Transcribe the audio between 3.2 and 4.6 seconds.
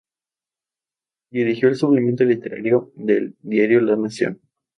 diario La Nación.